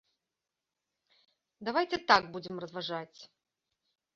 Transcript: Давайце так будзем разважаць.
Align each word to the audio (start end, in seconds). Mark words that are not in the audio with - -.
Давайце 1.69 1.97
так 2.13 2.23
будзем 2.37 2.55
разважаць. 2.67 3.19